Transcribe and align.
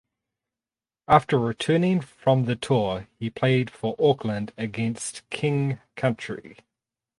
After 1.07 1.37
returning 1.37 2.01
from 2.01 2.45
the 2.45 2.55
tour 2.55 3.07
he 3.19 3.29
played 3.29 3.69
for 3.69 3.95
Auckland 3.99 4.51
against 4.57 5.21
King 5.29 5.79
Country. 5.95 6.57